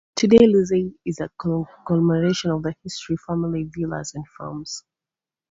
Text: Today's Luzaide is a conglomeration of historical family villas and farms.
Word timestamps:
Today's 0.15 0.51
Luzaide 0.51 0.95
is 1.05 1.19
a 1.19 1.29
conglomeration 1.39 2.49
of 2.49 2.65
historical 2.81 3.23
family 3.37 3.69
villas 3.71 4.15
and 4.15 4.27
farms. 4.29 4.83